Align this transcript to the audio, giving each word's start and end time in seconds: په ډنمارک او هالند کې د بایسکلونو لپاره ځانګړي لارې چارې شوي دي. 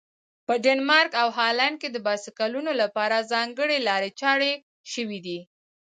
په 0.47 0.53
ډنمارک 0.63 1.11
او 1.21 1.27
هالند 1.37 1.75
کې 1.81 1.89
د 1.91 1.97
بایسکلونو 2.05 2.71
لپاره 2.81 3.27
ځانګړي 3.31 3.77
لارې 3.87 4.09
چارې 4.21 4.51
شوي 4.93 5.19
دي. 5.25 5.39